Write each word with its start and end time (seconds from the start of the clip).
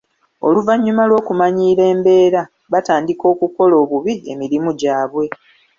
Oluvannyuma 0.47 1.03
lw'okumanyiira 1.09 1.83
embeera 1.93 2.41
batandika 2.71 3.23
okukola 3.33 3.73
obubi 3.83 4.13
emirimu 4.31 4.69
gyabwe. 4.81 5.25